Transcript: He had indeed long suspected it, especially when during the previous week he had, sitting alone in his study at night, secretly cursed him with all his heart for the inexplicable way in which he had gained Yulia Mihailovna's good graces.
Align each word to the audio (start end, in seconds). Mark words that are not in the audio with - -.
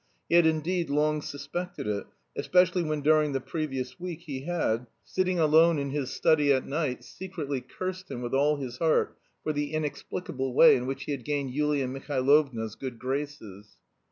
He 0.29 0.33
had 0.33 0.47
indeed 0.47 0.89
long 0.89 1.21
suspected 1.21 1.85
it, 1.85 2.07
especially 2.35 2.81
when 2.81 3.01
during 3.01 3.33
the 3.33 3.39
previous 3.39 3.99
week 3.99 4.21
he 4.21 4.45
had, 4.45 4.87
sitting 5.03 5.37
alone 5.39 5.77
in 5.77 5.91
his 5.91 6.09
study 6.09 6.51
at 6.51 6.65
night, 6.65 7.03
secretly 7.03 7.61
cursed 7.61 8.09
him 8.09 8.23
with 8.23 8.33
all 8.33 8.55
his 8.55 8.79
heart 8.79 9.15
for 9.43 9.53
the 9.53 9.73
inexplicable 9.75 10.55
way 10.55 10.75
in 10.75 10.87
which 10.87 11.03
he 11.03 11.11
had 11.11 11.23
gained 11.23 11.51
Yulia 11.51 11.87
Mihailovna's 11.87 12.73
good 12.73 12.97
graces. 12.97 13.77